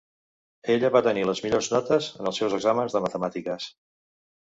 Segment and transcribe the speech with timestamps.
[0.75, 3.73] Ella va tenir les millors notes en els seus exàmens de matemàtiques.